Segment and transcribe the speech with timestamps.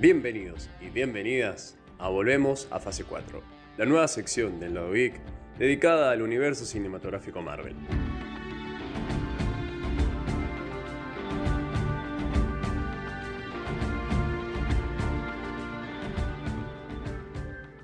[0.00, 3.42] Bienvenidos y bienvenidas a Volvemos a Fase 4,
[3.78, 5.20] la nueva sección del Lado Geek
[5.58, 7.74] dedicada al universo cinematográfico Marvel.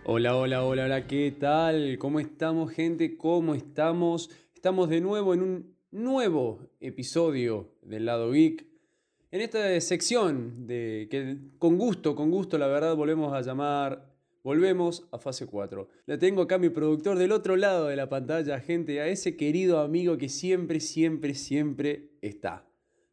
[0.04, 1.98] Hola, hola, hola, hola, ¿qué tal?
[1.98, 3.16] ¿Cómo estamos, gente?
[3.16, 4.30] ¿Cómo estamos?
[4.54, 8.73] Estamos de nuevo en un nuevo episodio del Lado Geek
[9.34, 15.08] en esta sección de que con gusto, con gusto, la verdad, volvemos a llamar, volvemos
[15.10, 15.88] a fase 4.
[16.06, 19.80] La tengo acá mi productor del otro lado de la pantalla, gente, a ese querido
[19.80, 22.64] amigo que siempre, siempre, siempre está.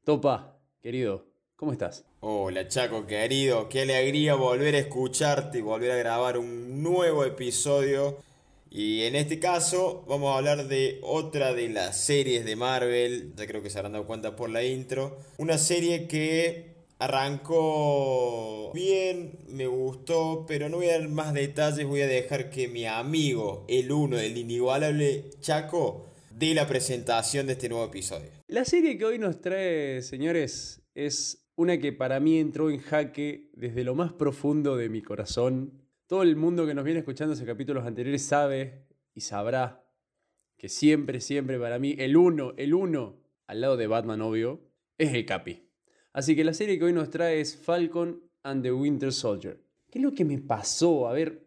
[0.04, 2.06] Topa, querido, ¿cómo estás?
[2.20, 8.18] Hola Chaco, querido, qué alegría volver a escucharte y volver a grabar un nuevo episodio
[8.74, 13.46] y en este caso vamos a hablar de otra de las series de Marvel, ya
[13.46, 15.18] creo que se habrán dado cuenta por la intro.
[15.38, 22.00] Una serie que arrancó bien, me gustó, pero no voy a dar más detalles, voy
[22.00, 27.68] a dejar que mi amigo, el uno, el inigualable Chaco, dé la presentación de este
[27.68, 28.30] nuevo episodio.
[28.48, 33.50] La serie que hoy nos trae, señores, es una que para mí entró en jaque
[33.54, 35.81] desde lo más profundo de mi corazón
[36.12, 39.82] todo el mundo que nos viene escuchando ese capítulos anteriores sabe y sabrá
[40.58, 44.60] que siempre, siempre para mí el uno, el uno, al lado de Batman, obvio,
[44.98, 45.70] es el Capi.
[46.12, 49.64] Así que la serie que hoy nos trae es Falcon and the Winter Soldier.
[49.90, 51.08] ¿Qué es lo que me pasó?
[51.08, 51.46] A ver,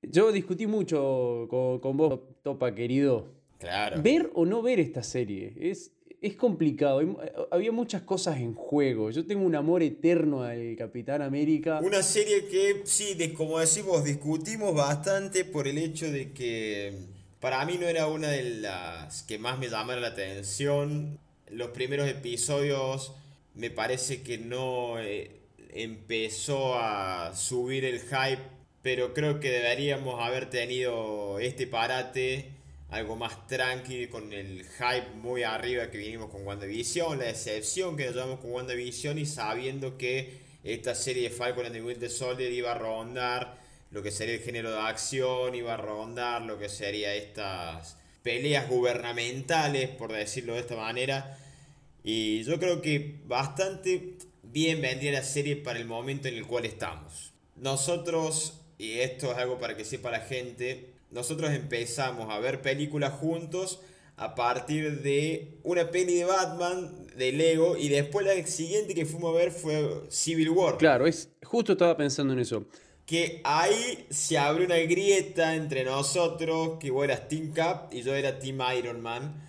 [0.00, 3.34] yo discutí mucho con, con vos, Topa, querido.
[3.58, 4.00] Claro.
[4.00, 5.56] Ver o no ver esta serie.
[5.58, 5.92] Es,
[6.22, 7.00] es complicado.
[7.50, 9.10] Había muchas cosas en juego.
[9.10, 11.80] Yo tengo un amor eterno al Capitán América.
[11.82, 16.94] Una serie que, sí, como decimos, discutimos bastante por el hecho de que
[17.40, 21.18] para mí no era una de las que más me llamaron la atención.
[21.50, 23.12] Los primeros episodios
[23.54, 25.40] me parece que no eh,
[25.74, 28.42] empezó a subir el hype,
[28.80, 32.61] pero creo que deberíamos haber tenido este parate
[32.92, 38.04] algo más tranqui, con el hype muy arriba que vinimos con WandaVision, la decepción que
[38.04, 42.52] nos llevamos con WandaVision y sabiendo que esta serie de Falcon and the Winter Soldier
[42.52, 43.58] iba a rondar
[43.90, 48.68] lo que sería el género de acción, iba a rondar lo que sería estas peleas
[48.68, 51.38] gubernamentales, por decirlo de esta manera.
[52.04, 56.66] Y yo creo que bastante bien vendría la serie para el momento en el cual
[56.66, 57.32] estamos.
[57.56, 63.12] Nosotros, y esto es algo para que sepa la gente, nosotros empezamos a ver películas
[63.12, 63.80] juntos
[64.16, 69.34] a partir de una peli de Batman, de Lego, y después la siguiente que fuimos
[69.34, 70.76] a ver fue Civil War.
[70.78, 72.64] Claro, es, justo estaba pensando en eso.
[73.06, 78.14] Que ahí se abrió una grieta entre nosotros, que vos eras Team Cap y yo
[78.14, 79.42] era Team Iron Man.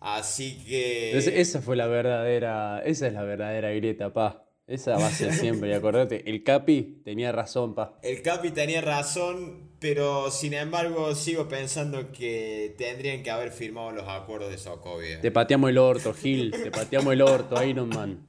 [0.00, 1.16] Así que...
[1.16, 4.49] esa fue la verdadera, esa es la verdadera grieta, pa.
[4.70, 7.98] Esa va a ser siempre, y acordate, el Capi tenía razón, pa.
[8.04, 14.06] El Capi tenía razón, pero sin embargo sigo pensando que tendrían que haber firmado los
[14.06, 15.20] acuerdos de Sokovia.
[15.20, 18.28] Te pateamos el orto, Gil, te pateamos el orto, Iron Man.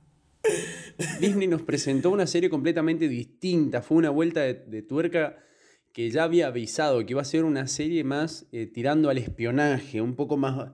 [1.19, 5.38] Disney nos presentó una serie completamente distinta, fue una vuelta de, tuerca
[5.94, 10.02] que ya había avisado que iba a ser una serie más eh, tirando al espionaje,
[10.02, 10.72] un poco más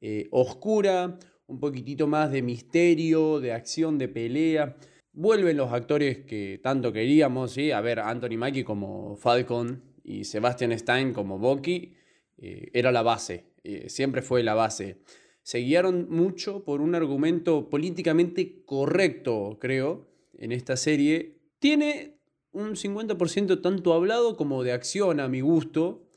[0.00, 4.76] eh, oscura, un poquitito más de misterio, de acción, de pelea.
[5.16, 7.70] Vuelven los actores que tanto queríamos, ¿sí?
[7.70, 11.94] A ver, Anthony Mackie como Falcon y Sebastian Stein como Bucky,
[12.36, 14.98] eh, era la base, eh, siempre fue la base.
[15.42, 21.38] Se guiaron mucho por un argumento políticamente correcto, creo, en esta serie.
[21.60, 22.18] Tiene
[22.50, 26.08] un 50% tanto hablado como de acción a mi gusto.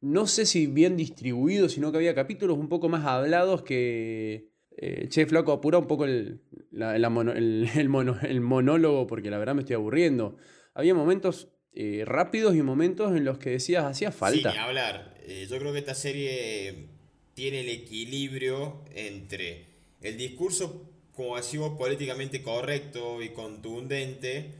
[0.00, 4.48] No sé si bien distribuido, sino que había capítulos un poco más hablados que,
[4.80, 6.40] eh, che, flaco, apura un poco el,
[6.70, 10.36] el, monólogo porque la verdad me estoy aburriendo.
[10.72, 14.52] Había momentos eh, rápidos y momentos en los que decías hacía falta.
[14.52, 15.16] Sí, hablar.
[15.26, 16.90] Eh, yo creo que esta serie
[17.34, 19.66] tiene el equilibrio entre
[20.00, 24.52] el discurso, como decimos, políticamente correcto y contundente,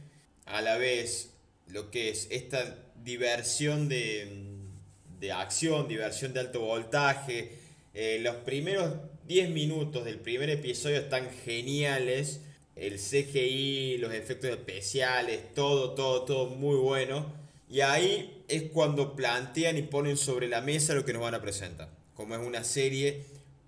[0.45, 1.33] a la vez
[1.67, 4.27] lo que es esta diversión de,
[5.21, 7.53] de acción, diversión de alto voltaje.
[8.19, 8.95] los primeros
[9.29, 12.41] 10 minutos del primer episodio están geniales.
[12.75, 17.31] El CGI, los efectos especiales, todo, todo, todo muy bueno.
[17.69, 21.43] Y ahí es cuando plantean y ponen sobre la mesa lo que nos van a
[21.43, 21.89] presentar.
[22.15, 23.21] Como es una serie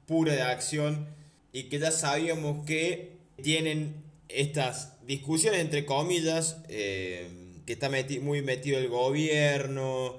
[0.08, 1.08] pura de acción
[1.54, 3.12] y que ya sabíamos que
[3.44, 3.94] tienen
[4.30, 7.30] estas discusiones entre comillas, eh,
[7.68, 7.92] que está
[8.22, 10.16] muy metido el gobierno.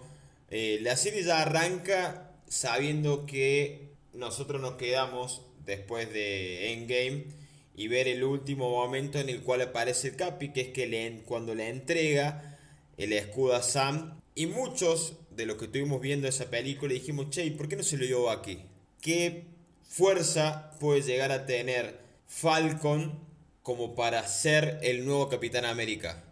[0.50, 7.26] Eh, la serie ya arranca sabiendo que nosotros nos quedamos después de Endgame
[7.74, 11.22] y ver el último momento en el cual aparece el Capi, que es que le,
[11.24, 12.58] cuando le entrega
[12.96, 14.20] el escudo a Sam.
[14.34, 17.96] Y muchos de los que estuvimos viendo esa película dijimos, che, ¿por qué no se
[17.96, 18.60] lo llevó aquí?
[19.00, 19.44] ¿Qué
[19.82, 23.18] fuerza puede llegar a tener Falcon
[23.62, 26.24] como para ser el nuevo Capitán América?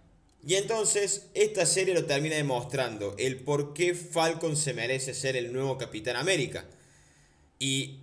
[0.46, 5.52] Y entonces esta serie lo termina demostrando el por qué Falcon se merece ser el
[5.52, 6.64] nuevo Capitán América.
[7.62, 8.00] Y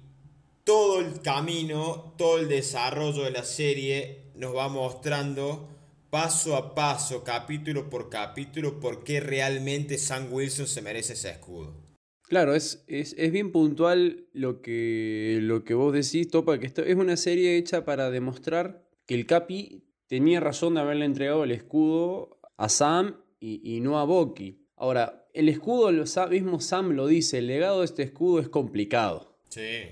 [0.63, 5.67] todo el camino, todo el desarrollo de la serie nos va mostrando
[6.11, 11.73] paso a paso, capítulo por capítulo, por qué realmente Sam Wilson se merece ese escudo.
[12.21, 16.95] Claro, es, es, bien puntual lo que, lo que vos decís, Topa, que esto es
[16.95, 22.39] una serie hecha para demostrar que el Capi tenía razón de haberle entregado el escudo
[22.57, 24.67] a Sam y, no a Bucky.
[24.75, 29.36] Ahora, el escudo, lo mismo Sam lo dice, el legado de este escudo es complicado.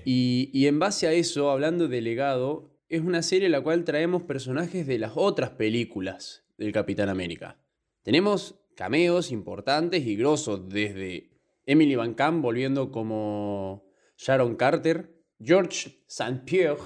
[0.04, 3.84] Y, y en base a eso, hablando de legado, es una serie en la cual
[3.84, 7.58] traemos personajes de las otras películas del Capitán América.
[8.02, 11.30] Tenemos cameos importantes y grosos, desde
[11.64, 13.84] Emily Van Camp volviendo como
[14.16, 16.42] Sharon Carter, George St.
[16.44, 16.80] Pierre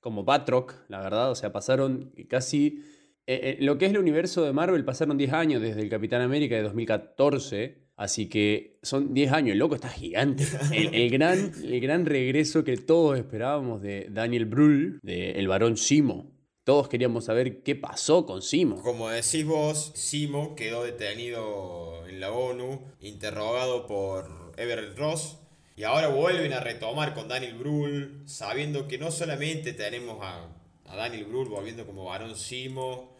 [0.00, 2.82] como Batroc, la verdad, o sea, pasaron casi...
[3.28, 6.22] Eh, eh, lo que es el universo de Marvel pasaron 10 años desde el Capitán
[6.22, 10.44] América de 2014 Así que son 10 años, el loco está gigante.
[10.72, 16.30] El, gran, el gran regreso que todos esperábamos de Daniel Brühl, de El varón Simo.
[16.64, 18.82] Todos queríamos saber qué pasó con Simo.
[18.82, 25.38] Como decís vos, Simo quedó detenido en la ONU, interrogado por Everett Ross,
[25.74, 30.48] y ahora vuelven a retomar con Daniel Brühl, sabiendo que no solamente tenemos a,
[30.84, 33.15] a Daniel Brühl volviendo como varón Simo,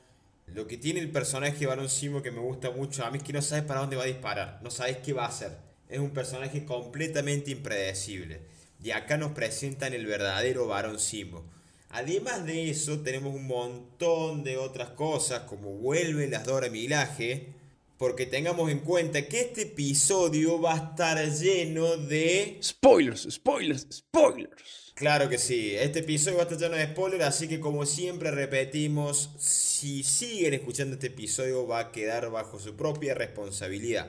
[0.46, 3.32] lo que tiene el personaje Barón Simo que me gusta mucho a mí es que
[3.32, 5.56] no sabes para dónde va a disparar, no sabes qué va a hacer.
[5.88, 8.40] Es un personaje completamente impredecible.
[8.82, 11.44] Y acá nos presentan el verdadero Barón Simo.
[11.90, 17.54] Además de eso, tenemos un montón de otras cosas, como vuelven las Dora Milaje,
[17.96, 22.58] porque tengamos en cuenta que este episodio va a estar lleno de...
[22.62, 24.85] Spoilers, spoilers, spoilers.
[24.96, 28.30] Claro que sí, este episodio va a estar lleno de spoilers, así que como siempre
[28.30, 34.08] repetimos, si siguen escuchando este episodio va a quedar bajo su propia responsabilidad.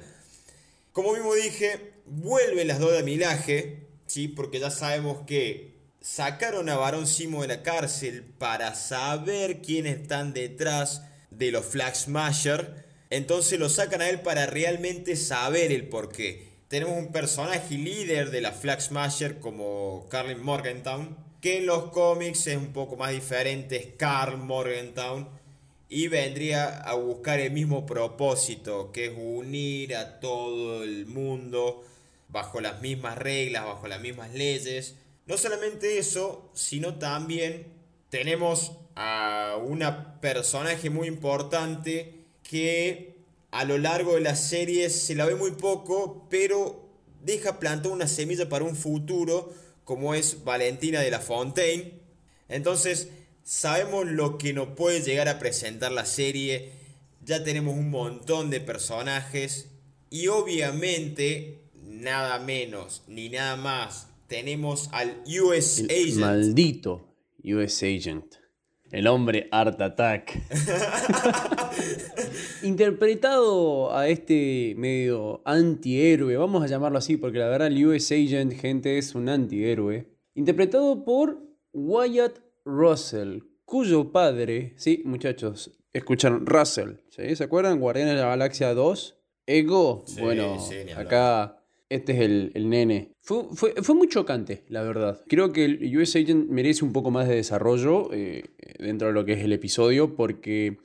[0.93, 4.29] Como mismo dije, vuelven las dos de Milaje, ¿sí?
[4.29, 10.31] porque ya sabemos que sacaron a Barón Simo de la cárcel para saber quiénes están
[10.31, 11.01] detrás
[11.31, 12.85] de los Flag Smasher.
[13.09, 18.41] Entonces lo sacan a él para realmente saber el porqué tenemos un personaje líder de
[18.41, 23.77] la Flag Smasher como Carlin Morgentown, que en los cómics es un poco más diferente,
[23.77, 25.29] es Carl Morgentown,
[25.89, 31.85] y vendría a buscar el mismo propósito, que es unir a todo el mundo
[32.27, 34.95] bajo las mismas reglas, bajo las mismas leyes.
[35.25, 37.67] No solamente eso, sino también
[38.09, 43.16] tenemos a una personaje muy importante que
[43.51, 46.87] a lo largo de la serie se la ve muy poco, pero
[47.23, 49.53] deja plantar una semilla para un futuro,
[49.83, 51.93] como es Valentina de la Fontaine.
[52.49, 53.09] Entonces,
[53.43, 56.71] sabemos lo que nos puede llegar a presentar la serie,
[57.23, 59.69] ya tenemos un montón de personajes
[60.09, 66.15] y obviamente nada menos ni nada más tenemos al US Agent.
[66.15, 68.35] Maldito US Agent.
[68.91, 70.39] El hombre Art Attack.
[72.63, 78.53] Interpretado a este medio antihéroe, vamos a llamarlo así, porque la verdad el US Agent,
[78.53, 80.07] gente, es un antihéroe.
[80.33, 81.39] Interpretado por
[81.73, 87.79] Wyatt Russell, cuyo padre, sí, muchachos, escucharon, Russell, ¿se acuerdan?
[87.79, 89.15] Guardianes de la Galaxia 2.
[89.45, 90.57] Ego, bueno,
[90.97, 91.57] acá
[91.89, 92.19] este es
[92.53, 93.13] el, nene.
[93.21, 93.45] Fue,
[93.81, 95.21] fue, muy chocante, la verdad.
[95.27, 98.43] Creo que el US Agent merece un poco más de desarrollo eh,
[98.79, 100.79] dentro de lo que es el episodio, porque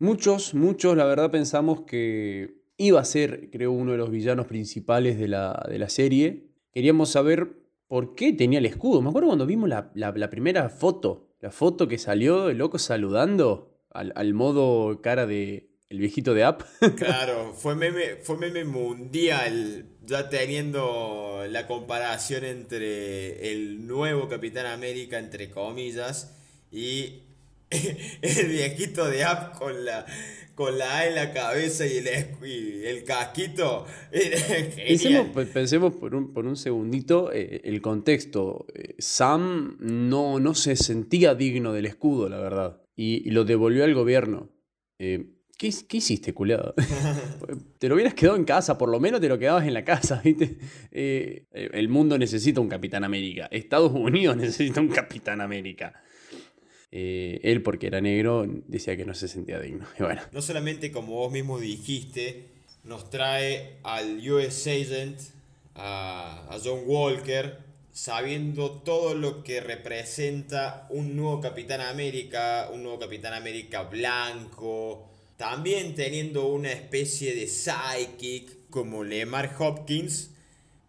[0.00, 5.18] muchos, muchos, la verdad, pensamos que iba a ser, creo, uno de los villanos principales
[5.18, 6.48] de la, de la serie.
[6.72, 7.52] Queríamos saber
[7.86, 9.00] por qué tenía el escudo.
[9.02, 14.12] Me acuerdo cuando vimos la, primera foto, la foto que salió de loco saludando al,
[14.16, 16.62] al modo cara de, el viejito de App.
[16.96, 25.18] claro, fue meme, fue meme mundial, ya teniendo la comparación entre el nuevo Capitán América,
[25.18, 26.32] entre comillas,
[26.70, 27.24] y
[27.70, 30.04] el viejito de App con la,
[30.54, 33.86] con la A en la cabeza y el, el casquito.
[35.54, 38.66] Pensemos, por, un, por un segundito eh, el contexto.
[38.74, 43.94] Eh, Sam no, no se sentía digno del escudo, la verdad, y, lo devolvió al
[43.94, 44.50] gobierno.
[44.98, 46.74] Eh, ¿Qué, hiciste, culiado?
[47.78, 50.20] te lo hubieras quedado en casa, por lo menos te lo quedabas en la casa,
[50.24, 50.56] ¿viste?
[50.90, 53.46] Eh, el mundo necesita un Capitán América.
[53.50, 56.02] Estados Unidos necesita un Capitán América.
[56.92, 59.86] Eh, él, porque era negro, decía que no se sentía digno.
[59.98, 60.22] Y bueno.
[60.32, 62.46] No solamente, como vos mismo dijiste,
[62.84, 65.20] nos trae al US Agent,
[65.74, 67.58] a, John Walker,
[67.92, 75.94] sabiendo todo lo que representa un nuevo Capitán América, un nuevo Capitán América blanco, también
[75.94, 80.30] teniendo una especie de psychic como Lemar Hopkins.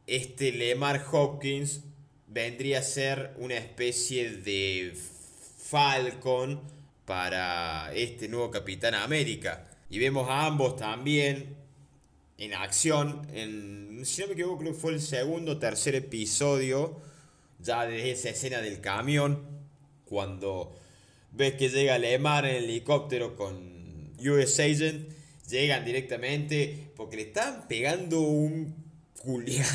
[0.08, 1.82] Este Lemar Hopkins
[2.28, 4.94] vendría a ser una especie de
[5.72, 6.60] Falcon
[7.06, 9.70] para este nuevo Capitán América.
[9.90, 11.56] Y vemos a ambos también
[12.38, 17.00] en acción, en, si no me equivoco, creo que fue el segundo o tercer episodio,
[17.60, 19.46] ya de esa escena del camión,
[20.04, 20.76] cuando
[21.32, 25.10] ves que llega Lemar en el helicóptero con US Agent
[25.48, 28.76] llegan directamente porque le estaban pegando un
[29.20, 29.66] Julián.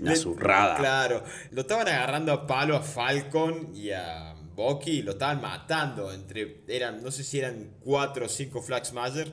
[0.00, 0.76] Una zurrada.
[0.76, 6.12] Claro, lo estaban agarrando a palo a Falcon y a Bucky, lo estaban matando.
[6.12, 9.32] Entre, eran, no sé si eran cuatro o cinco Flag Smasher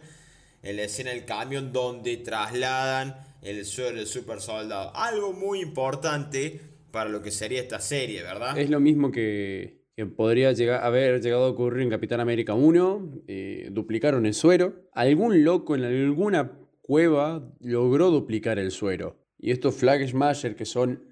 [0.61, 4.95] en la escena del camión donde trasladan el suelo del super soldado.
[4.95, 6.59] Algo muy importante
[6.91, 8.57] para lo que sería esta serie, ¿verdad?
[8.57, 13.23] Es lo mismo que que podría llegar, haber llegado a ocurrir en Capitán América 1,
[13.27, 14.87] eh, duplicaron el suero.
[14.93, 19.17] Algún loco en alguna cueva logró duplicar el suero.
[19.37, 21.03] Y estos Flag Smasher, que son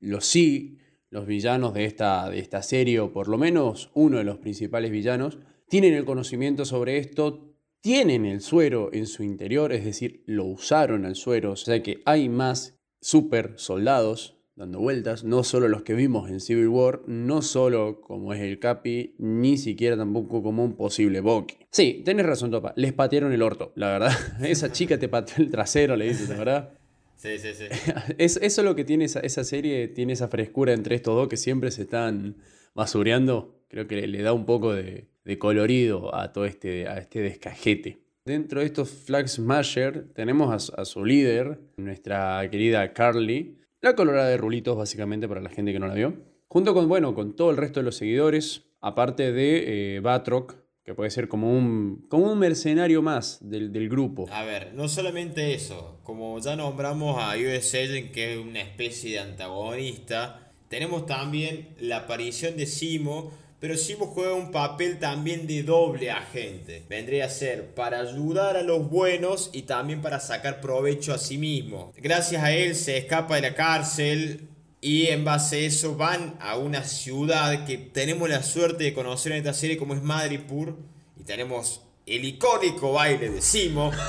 [0.00, 0.78] los sí,
[1.14, 4.90] los villanos de esta, de esta serie, o por lo menos uno de los principales
[4.90, 10.44] villanos, tienen el conocimiento sobre esto, tienen el suero en su interior, es decir, lo
[10.44, 15.82] usaron al suero, o sea que hay más super soldados dando vueltas, no solo los
[15.82, 20.64] que vimos en Civil War, no solo como es el Capi, ni siquiera tampoco como
[20.64, 21.58] un posible Bucky.
[21.70, 24.12] Sí, tenés razón, Topa, les patearon el orto, la verdad.
[24.42, 26.76] Esa chica te pateó el trasero, le dices, ¿verdad?
[27.24, 27.64] Sí, sí, sí.
[28.18, 31.38] Es, eso es lo que tiene esa, serie, tiene esa frescura entre estos dos que
[31.38, 32.36] siempre se están
[32.74, 33.64] basureando.
[33.68, 38.04] Creo que le, da un poco de, colorido a todo este, a este descajete.
[38.26, 44.28] Dentro de estos Flag Smasher tenemos a, a su líder, nuestra querida Carly, la colorada
[44.28, 46.14] de rulitos, básicamente, para la gente que no la vio.
[46.48, 50.94] Junto con, bueno, con todo el resto de los seguidores, aparte de eh, Batroc, que
[50.94, 54.26] puede ser como un, como un mercenario más del, grupo.
[54.30, 57.72] A ver, no solamente eso, como ya nombramos a US
[58.12, 64.34] que es una especie de antagonista, tenemos también la aparición de Simo, pero Simo juega
[64.34, 66.82] un papel también de doble agente.
[66.90, 71.38] Vendría a ser para ayudar a los buenos y también para sacar provecho a sí
[71.38, 71.94] mismo.
[71.96, 74.48] Gracias a él se escapa de la cárcel
[74.84, 79.32] y en base a eso van a una ciudad que tenemos la suerte de conocer
[79.32, 80.76] en esta serie como es Madripur
[81.18, 83.90] y tenemos el icónico baile de Simo.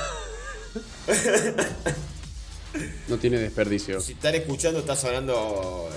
[3.08, 4.01] No tiene desperdicio.
[4.01, 5.89] Si están escuchando, está sonando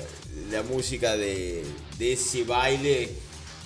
[0.52, 1.64] la música de,
[1.99, 3.08] de ese baile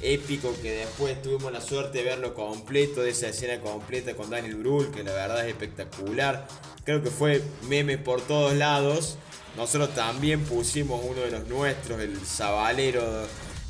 [0.00, 4.54] épico que después tuvimos la suerte de verlo completo, de esa escena completa con Daniel
[4.54, 6.49] Brühl, que la verdad es espectacular.
[6.85, 9.19] Creo que fue meme por todos lados.
[9.57, 13.27] Nosotros también pusimos uno de los nuestros, el Zabalero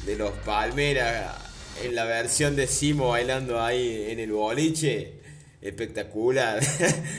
[0.07, 1.35] de los Palmeras,
[1.83, 5.15] en la versión de Simo bailando ahí en el boliche.
[5.61, 6.61] Espectacular.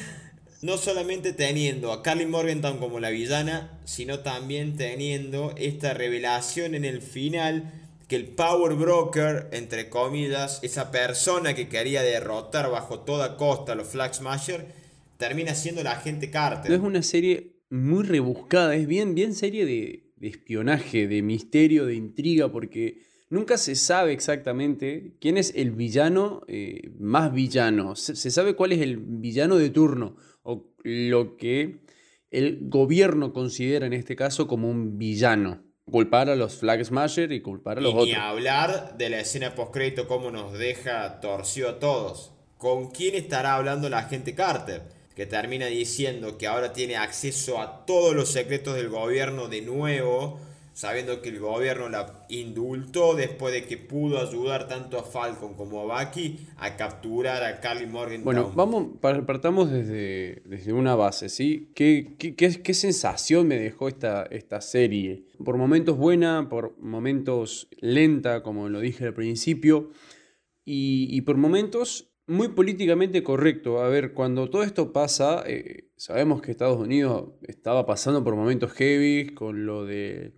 [0.64, 6.86] no solamente teniendo a Carly Morgenthau como la villana, sino también teniendo esta revelación en
[6.86, 7.70] el final
[8.08, 13.76] que el Power Broker, entre comillas, esa persona que quería derrotar bajo toda costa a
[13.76, 14.68] los Flag Smasher,
[15.18, 16.72] termina siendo la agente Carter.
[16.72, 22.52] Es una serie muy rebuscada, es bien, bien serie de, espionaje, de misterio, de intriga,
[22.52, 27.96] porque nunca se sabe exactamente quién es el villano eh, más villano.
[27.96, 31.80] se sabe cuál es el villano de turno, o lo que
[32.30, 37.42] el gobierno considera en este caso como un villano culpar a los Flag Smasher y
[37.42, 41.80] culpar a los y Ni hablar de la escena postcrédito, cómo nos deja torcido a
[41.80, 42.34] todos.
[42.58, 44.84] ¿Con quién estará hablando la agente Carter?
[45.16, 50.40] Que termina diciendo que ahora tiene acceso a todos los secretos del gobierno de nuevo
[50.74, 55.92] sabiendo que el gobierno la indultó después de que pudo ayudar tanto a Falcon como
[55.92, 58.24] a Bucky a capturar a Carly Morgan.
[58.24, 61.72] Bueno, vamos, partamos desde, desde una base, ¿sí?
[61.76, 65.26] ¿Qué, qué, qué, sensación me dejó esta, esta serie?
[65.44, 69.92] Por momentos buena, por momentos lenta, como lo dije al principio,
[70.66, 73.82] y, y por momentos muy políticamente correcto.
[73.82, 78.72] A ver, cuando todo esto pasa, eh, sabemos que Estados Unidos estaba pasando por momentos
[78.74, 80.34] heavy con lo de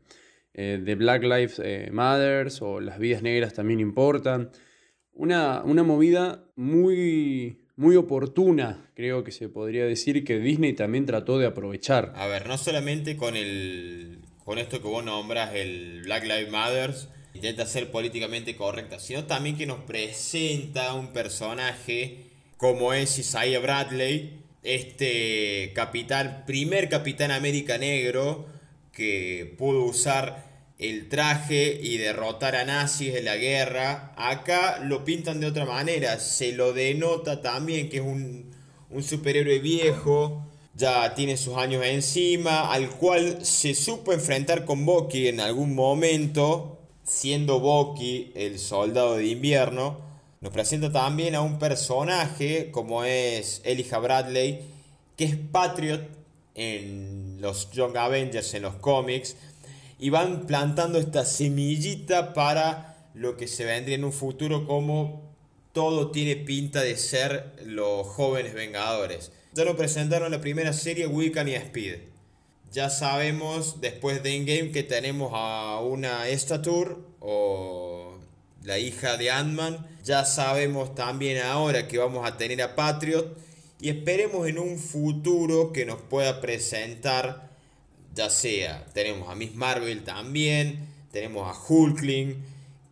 [0.57, 4.51] eh, de Black Lives eh, Matters o las vidas negras también importan.
[5.11, 11.39] Una, una movida muy, muy oportuna, creo que se podría decir, que Disney también trató
[11.39, 12.13] de aprovechar.
[12.15, 17.09] A ver, no solamente con, el, con esto que vos nombras, el Black Lives Matters,
[17.35, 24.39] intenta ser políticamente correcta, sino también que nos presenta un personaje como es Isaiah Bradley,
[24.63, 28.47] este capitán, primer capitán América negro
[28.91, 30.45] que pudo usar
[30.79, 34.13] el traje y derrotar a nazis en la guerra.
[34.17, 38.53] Acá lo pintan de otra manera, se lo denota también que es un,
[39.01, 45.41] superhéroe viejo, ya tiene sus años encima, al cual se supo enfrentar con Bucky en
[45.41, 46.74] algún momento,
[47.05, 49.99] siendo Bucky el soldado de invierno.
[50.41, 54.61] Nos presenta también a un personaje como es Elijah Bradley,
[55.15, 56.01] que es Patriot
[56.55, 59.35] en los Young Avengers, en los cómics,
[59.99, 65.33] y van plantando esta semillita para lo que se vendría en un futuro como
[65.71, 69.31] todo tiene pinta de ser los jóvenes Vengadores.
[69.53, 72.14] Ya lo presentaron en la primera serie Wiccan y Speed.
[72.71, 78.17] Ya sabemos después de Endgame que tenemos a una Estature o
[78.63, 79.87] la hija de Ant-Man.
[80.03, 83.37] Ya sabemos también ahora que vamos a tener a Patriot.
[83.79, 87.49] Y esperemos en un futuro que nos pueda presentar,
[88.13, 92.43] ya sea, tenemos a Miss Marvel también, tenemos a Hulkling,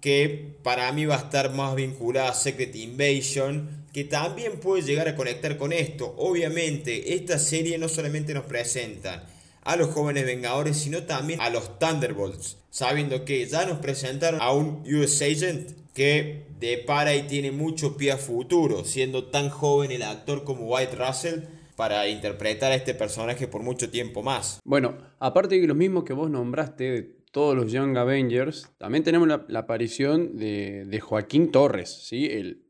[0.01, 5.07] que para mí va a estar más vinculada a Secret Invasion, que también puede llegar
[5.07, 6.13] a conectar con esto.
[6.17, 9.27] Obviamente, esta serie no solamente nos presenta
[9.63, 14.51] a los jóvenes Vengadores, sino también a los Thunderbolts, sabiendo que ya nos presentaron a
[14.51, 20.03] un US Agent que depara y tiene mucho pie a futuro, siendo tan joven el
[20.03, 21.41] actor como White Russell
[21.75, 24.59] para interpretar a este personaje por mucho tiempo más.
[24.63, 29.59] Bueno, aparte de los mismos que vos nombraste, todos los Young Avengers, también tenemos la,
[29.59, 32.27] aparición de, Joaquín Torres, ¿sí?
[32.27, 32.63] El,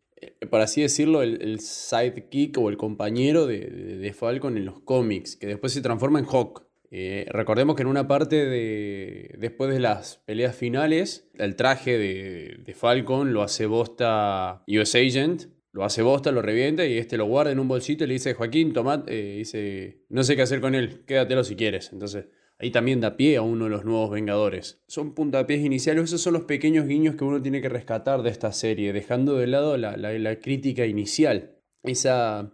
[0.50, 5.48] por así decirlo, el, sidekick o el compañero de, de, Falcon en los cómics, que
[5.48, 6.64] después se transforma en Hawk.
[6.96, 9.36] Eh, recordemos que en una parte de.
[9.40, 15.46] Después de las peleas finales, el traje de, Falcon lo hace bosta US Agent.
[15.72, 18.36] Lo hace bosta, lo revienta y este lo guarda en un bolsito y le dice:
[18.36, 19.10] Joaquín, tomad.
[19.10, 21.92] Eh, dice: No sé qué hacer con él, quédatelo si quieres.
[21.92, 22.26] Entonces
[22.64, 24.82] Ahí también da pie a uno de los nuevos Vengadores.
[24.88, 28.54] Son puntapiés iniciales, esos son los pequeños guiños que uno tiene que rescatar de esta
[28.54, 31.58] serie, dejando de lado la, crítica inicial.
[31.84, 32.54] Esa,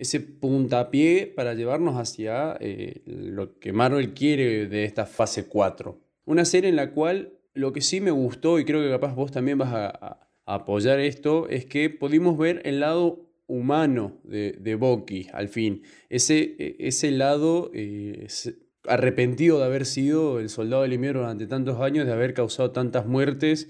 [0.00, 5.98] ese puntapié para llevarnos hacia eh, lo que Marvel quiere de esta fase 4.
[6.24, 9.30] Una serie en la cual lo que sí me gustó, y creo que capaz vos
[9.30, 15.28] también vas a, apoyar esto, es que pudimos ver el lado humano de, de Bucky,
[15.32, 15.82] al fin.
[16.08, 18.26] Ese, e, ese lado eh,
[18.84, 23.06] arrepentido de haber sido el soldado del invierno durante tantos años, de haber causado tantas
[23.06, 23.68] muertes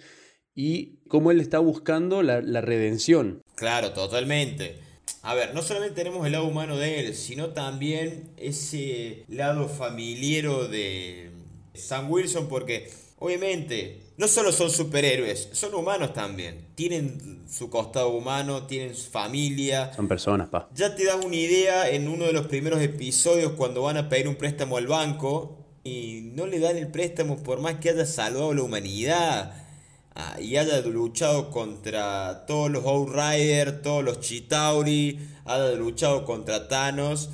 [0.54, 3.42] y cómo él está buscando la, redención.
[3.56, 4.89] Claro, totalmente.
[5.22, 10.66] A ver, no solamente tenemos el lado humano de él, sino también ese lado familiero
[10.66, 11.30] de
[11.74, 16.68] Sam Wilson, porque obviamente no solo son superhéroes, son humanos también.
[16.74, 19.92] Tienen su costado humano, tienen su familia.
[19.94, 20.70] Son personas, pa.
[20.74, 24.26] Ya te da una idea en uno de los primeros episodios cuando van a pedir
[24.26, 28.54] un préstamo al banco y no le dan el préstamo por más que haya salvado
[28.54, 29.59] la humanidad
[30.40, 37.30] y haya luchado contra todos los Outriders, todos los Chitauri, haya luchado contra Thanos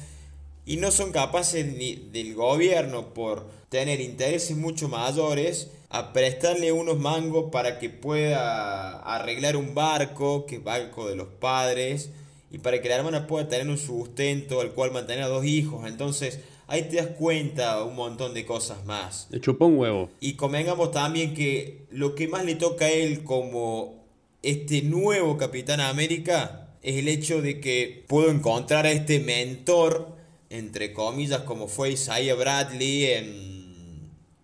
[0.64, 6.99] y no son capaces ni del gobierno por tener intereses mucho mayores a prestarle unos
[6.99, 12.11] mangos para que pueda arreglar un barco, que es barco de los padres,
[12.51, 15.87] y para que la hermana pueda tener un sustento al cual mantener a dos hijos.
[15.87, 19.29] Entonces, ahí te das cuenta un montón de cosas más.
[19.31, 20.11] Le chupó un huevo.
[20.21, 24.05] Y convengamos también que lo que más le toca a él como
[24.43, 30.17] este nuevo Capitán América es el hecho de que puedo encontrar a este mentor,
[30.51, 33.57] entre comillas, como fue Isaiah Bradley en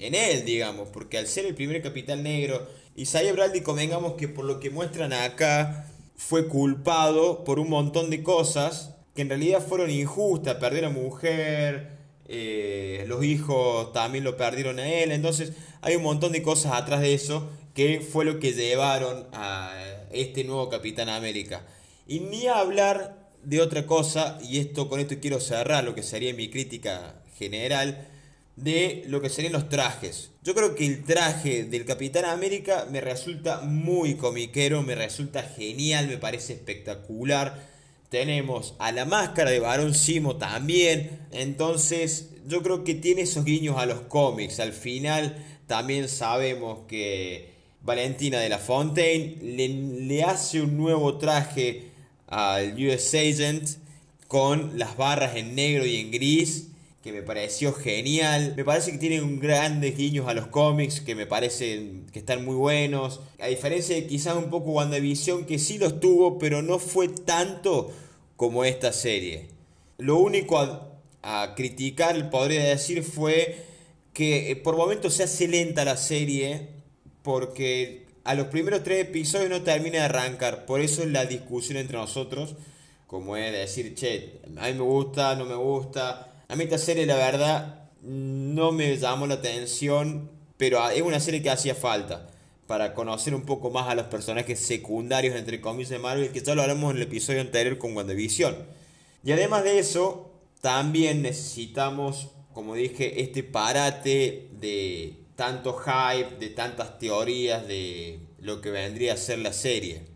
[0.03, 4.45] en él, digamos, porque al ser el primer capitán negro, Isaiah Bradley, convengamos que por
[4.45, 9.91] lo que muestran acá, fue culpado por un montón de cosas que en realidad fueron
[9.91, 16.03] injustas, perder a mujer, eh, los hijos también lo perdieron a él, entonces hay un
[16.03, 19.73] montón de cosas atrás de eso que fue lo que llevaron a
[20.13, 21.65] este nuevo Capitán América.
[22.07, 26.35] Y ni hablar de otra cosa, y esto con esto quiero cerrar lo que sería
[26.35, 28.09] mi crítica general,
[28.57, 30.31] de lo que serían los trajes.
[30.43, 36.09] Yo creo que el traje del Capitán América me resulta muy comiquero, me resulta genial,
[36.09, 37.72] me parece espectacular.
[38.13, 41.19] Tenemos a la máscara de Barón Simo también.
[41.31, 44.61] Entonces, yo creo que tiene esos guiños a los cómics.
[44.61, 47.49] Al final, también sabemos que
[47.81, 51.85] Valentina de la Fontaine le, hace un nuevo traje
[52.27, 53.67] al US Agent
[54.29, 56.69] con las barras en negro y en gris
[57.03, 58.53] que me pareció genial.
[58.59, 62.57] Me parece que tienen grandes guiños a los cómics que me parecen que están muy
[62.57, 63.21] buenos.
[63.41, 67.91] A diferencia de quizás un poco WandaVision que sí los tuvo, pero no fue tanto
[68.43, 69.47] como esta serie.
[69.99, 70.59] Lo único
[71.23, 73.65] a, criticar, podría decir, fue
[74.13, 76.67] que eh, por momentos se hace lenta la serie
[77.23, 80.67] porque a los primeros tres episodios no termina de arrancar.
[80.67, 82.57] Por eso es la discusión entre nosotros,
[83.07, 87.07] como es decir, che, a mí me gusta, no me gusta a mí esta serie,
[87.07, 92.32] la verdad, no me llamó la atención, pero es una serie que hacía falta
[92.73, 96.55] para conocer un poco más a los personajes secundarios, entre comillas, de Marvel, que ya
[96.55, 98.57] lo hablamos en el episodio anterior con WandaVision.
[99.23, 100.33] Y además de eso,
[100.63, 108.71] también necesitamos, como dije, este parate de tanto hype, de tantas teorías de lo que
[108.71, 110.07] vendría a ser la serie.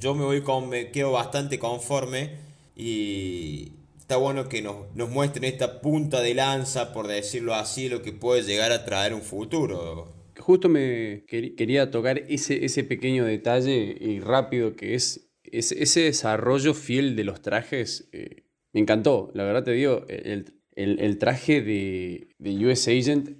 [0.00, 2.38] Yo me voy con, me quedo bastante conforme
[2.74, 8.00] y, está bueno que nos, nos muestren esta punta de lanza, por decirlo así, lo
[8.00, 10.15] que puede llegar a traer un futuro.
[10.46, 17.16] Justo me quería tocar ese, ese pequeño detalle y rápido que es, ese desarrollo fiel
[17.16, 18.08] de los trajes.
[18.12, 23.30] Eh, me encantó, la verdad te digo, el, el, traje de, de US Agent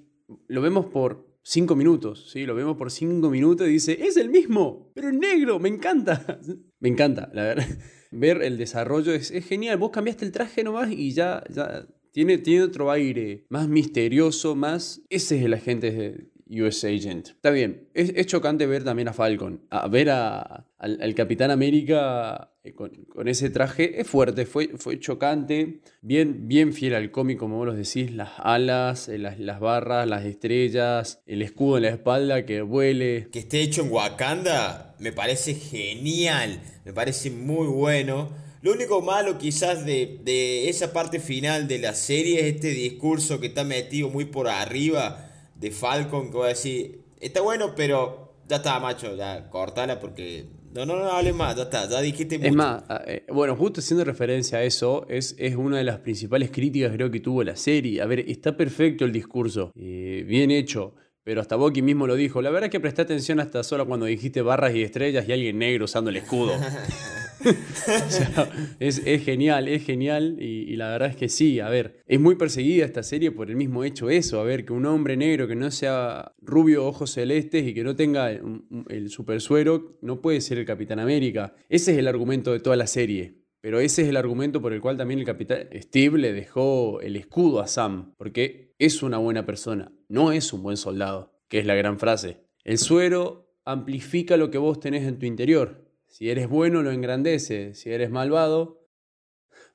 [0.48, 2.44] lo vemos por cinco minutos, ¿sí?
[2.44, 6.40] Lo vemos por cinco minutos y dice, es el mismo, pero en negro, me encanta.
[6.80, 7.68] me encanta, la verdad
[8.10, 9.78] ver el desarrollo es, genial.
[9.78, 15.02] Vos cambiaste el traje nomás y ya, ya tiene, tiene otro aire más misterioso, más...
[15.08, 17.28] Ese es el agente US Agent.
[17.28, 22.72] Está bien, es, chocante ver también a Falcon, a ver a, al, Capitán América eh,
[22.72, 22.92] con,
[23.26, 24.00] ese traje.
[24.00, 29.08] Es fuerte, fue, fue chocante, bien, bien fiel al cómic, como vos decís, las alas,
[29.08, 33.28] eh, las, las barras, las estrellas, el escudo en la espalda que vuele.
[33.32, 38.30] Que esté hecho en Wakanda me parece genial, me parece muy bueno.
[38.62, 43.38] Lo único malo quizás de, de, esa parte final de la serie es este discurso
[43.38, 45.25] que está metido muy por arriba
[45.58, 50.46] de Falcon que voy a decir, está bueno, pero ya está, macho, ya cortala porque...
[50.74, 52.50] No, no, no hable más, ya está, ya dijiste mucho.
[52.50, 56.00] Es más, ah, eh, bueno, justo haciendo referencia a eso, es, es una de las
[56.00, 58.02] principales críticas creo que tuvo la serie.
[58.02, 60.94] A ver, está perfecto el discurso, eh, bien hecho,
[61.26, 62.40] pero hasta Bucky mismo lo dijo.
[62.40, 65.58] La verdad es que presté atención hasta solo cuando dijiste barras y estrellas y alguien
[65.58, 66.52] negro usando el escudo.
[68.78, 72.84] es, genial, es genial y, la verdad es que sí, a ver, es muy perseguida
[72.84, 75.68] esta serie por el mismo hecho eso, a ver, que un hombre negro que no
[75.72, 80.64] sea rubio, ojos celestes y que no tenga el, super suero no puede ser el
[80.64, 81.56] Capitán América.
[81.68, 83.45] Ese es el argumento de toda la serie.
[83.66, 87.16] Pero ese es el argumento por el cual también el capitán Steve le dejó el
[87.16, 91.66] escudo a Sam, porque es una buena persona, no es un buen soldado, que es
[91.66, 92.44] la gran frase.
[92.62, 95.84] El suero amplifica lo que vos tenés en tu interior.
[96.06, 97.74] Si eres bueno, lo engrandece.
[97.74, 98.86] Si eres malvado.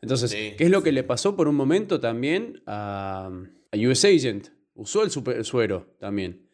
[0.02, 3.30] Entonces, ¿qué es lo que le pasó por un momento también a,
[3.74, 4.52] US Agent?
[4.74, 6.50] Usó el, super, suero también.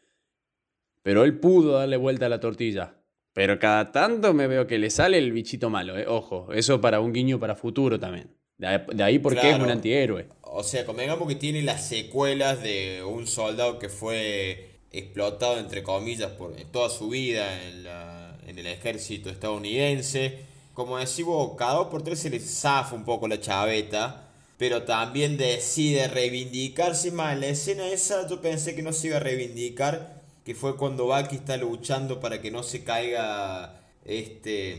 [1.03, 2.96] Pero él pudo darle vuelta a la tortilla.
[3.37, 6.07] Pero cada tanto me veo que le sale el bichito malo, ¿eh?
[6.07, 6.51] ojo.
[6.51, 8.35] Eso para un guiño para futuro también.
[8.57, 10.25] De ahí porque es un antihéroe.
[10.41, 16.31] O sea, convengamos que tiene las secuelas de un soldado que fue explotado, entre comillas,
[16.31, 20.39] por toda su vida en la en el ejército estadounidense.
[20.73, 25.37] Como decimos, cada dos por tres se le zafa un poco la chaveta, pero también
[25.37, 27.33] decide reivindicarse más.
[27.33, 30.16] En la escena esa yo pensé que no se iba a reivindicar,
[30.47, 34.77] que fue cuando Bucky está luchando para que no se caiga este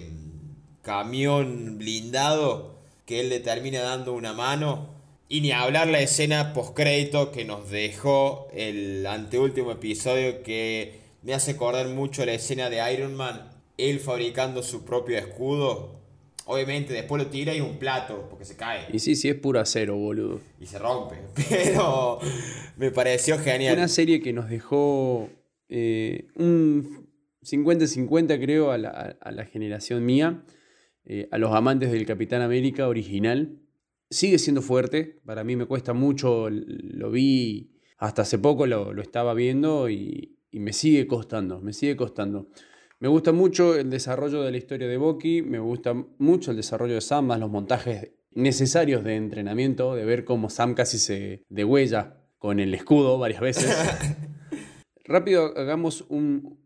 [0.81, 4.89] camión blindado, que él le termina dando una mano.
[5.29, 11.51] Y ni hablar la escena post-crédito que nos dejó el anteúltimo episodio que me hace
[11.51, 15.97] acordar mucho la escena de Iron Man él fabricando su propio escudo.
[16.47, 18.87] Obviamente después lo tira y un plato, porque se cae.
[18.91, 20.41] Y sí, sí, es puro acero, boludo.
[20.59, 21.17] Y se rompe.
[21.51, 22.21] Pero
[22.79, 23.77] me pareció genial.
[23.77, 25.29] Una serie que nos dejó
[25.69, 27.09] eh, un
[27.43, 30.45] 50-50, creo, a la, generación mía.
[31.05, 33.61] Eh, a los amantes del Capitán América original.
[34.11, 35.21] Sigue siendo fuerte.
[35.25, 36.49] Para mí me cuesta mucho.
[36.51, 41.61] Lo vi hasta hace poco, lo, lo estaba viendo y, me sigue costando.
[41.61, 42.49] Me sigue costando.
[43.01, 46.95] Me gusta mucho el desarrollo de la historia de Bucky, me gusta mucho el desarrollo
[46.95, 52.17] de Sam, más los montajes necesarios de entrenamiento, de ver cómo Sam casi se degüella
[52.39, 53.73] con el escudo varias veces.
[55.09, 56.61] Rápido, hagamos un,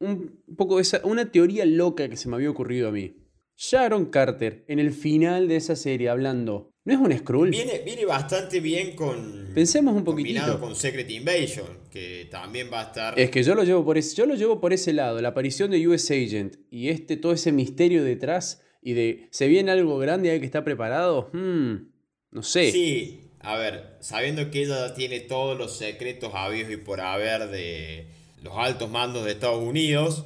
[0.00, 3.16] un poco de esa, una teoría loca que se me había ocurrido a mí.
[3.56, 7.50] Sharon Carter, en el final de esa serie, hablando ¿No es un Skrull?
[7.50, 9.48] Viene, viene bastante bien con.
[9.52, 10.38] Pensemos un poquitito.
[10.38, 13.18] Combinado con Secret Invasion, que también va a estar.
[13.18, 15.72] Es que yo lo llevo por ese, yo lo llevo por ese lado, la aparición
[15.72, 19.26] de US Agent y este, todo ese misterio detrás y de.
[19.32, 21.28] ¿Se viene algo grande hay que está preparado?
[21.32, 21.88] Hmm,
[22.30, 22.70] no sé.
[22.70, 28.08] Sí, a ver, sabiendo que ella tiene todos los secretos habidos y por haber de
[28.42, 30.24] los altos mandos de Estados Unidos,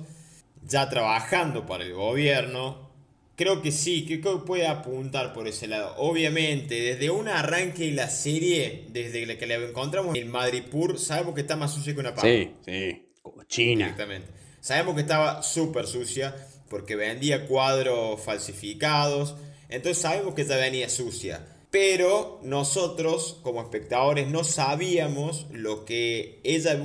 [0.67, 2.91] ya trabajando para el gobierno,
[3.37, 5.97] creo que sí, creo que puede apuntar por ese lado.
[5.99, 11.43] Obviamente, desde un arranque de la serie, desde que le encontramos en Madripur, sabemos que
[11.43, 12.27] está más sucia que una papa.
[12.27, 13.07] Sí, sí,
[13.49, 13.85] China.
[13.85, 14.29] Exactamente.
[14.61, 16.35] Sabemos que estaba súper sucia
[16.71, 19.37] porque vendía cuadros falsificados.
[19.69, 21.50] Entonces sabemos que ya venía sucia.
[21.71, 26.79] Pero nosotros, como espectadores, no sabíamos lo que ella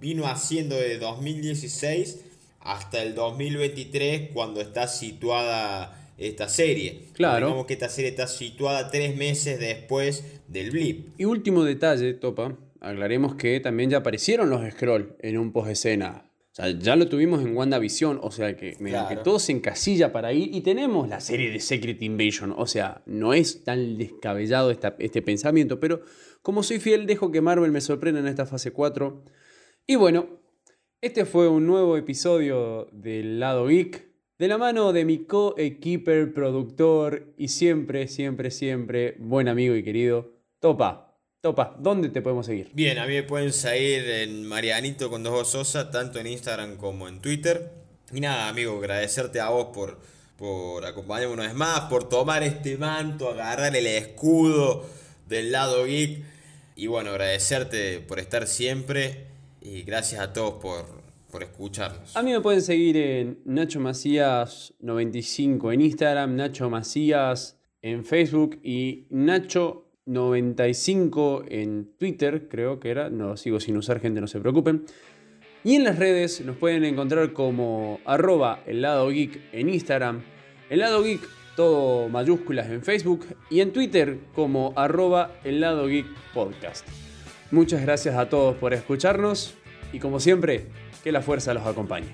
[0.00, 2.24] vino haciendo de 2016
[2.60, 7.06] hasta el 2023 cuando está situada esta serie.
[7.12, 7.48] Claro.
[7.48, 11.08] Como que esta serie está situada tres meses después del blip.
[11.18, 16.30] Y último detalle, Topa, aclaremos que también ya aparecieron los scroll en un post escena.
[16.54, 20.32] O sea, ya lo tuvimos en WandaVision, o sea que, que todo se encasilla para
[20.32, 25.20] ir y tenemos la serie de Secret Invasion, o sea, no es tan descabellado este
[25.20, 26.02] pensamiento, pero
[26.42, 29.24] como soy fiel dejo que Marvel me sorprenda en esta fase 4.
[29.88, 30.28] Y bueno,
[31.00, 34.06] este fue un nuevo episodio del lado geek,
[34.38, 40.36] de la mano de mi co-equiper, productor y siempre, siempre, siempre buen amigo y querido
[40.60, 41.13] Topa.
[41.44, 42.70] Topa, ¿dónde te podemos seguir?
[42.72, 47.06] Bien, a mí me pueden seguir en Marianito con dos Sosa, tanto en Instagram como
[47.06, 47.70] en Twitter.
[48.14, 50.00] Y nada, amigo, agradecerte a vos por,
[50.38, 54.86] por acompañarme una vez más, por tomar este manto, agarrar el escudo
[55.28, 56.24] del lado geek.
[56.76, 59.26] Y bueno, agradecerte por estar siempre
[59.60, 60.86] y gracias a todos por,
[61.30, 62.16] por escucharnos.
[62.16, 68.58] A mí me pueden seguir en Nacho Macías 95 en Instagram, Nacho Macías en Facebook
[68.62, 74.40] y Nacho 95 en Twitter, creo que era, no sigo sin usar gente, no se
[74.40, 74.84] preocupen.
[75.62, 80.22] Y en las redes nos pueden encontrar como arroba el lado geek en Instagram,
[80.68, 81.20] el lado geek
[81.56, 86.86] todo mayúsculas en Facebook y en Twitter como arroba el lado geek podcast.
[87.50, 89.54] Muchas gracias a todos por escucharnos
[89.92, 90.66] y como siempre,
[91.02, 92.08] que la fuerza los acompañe.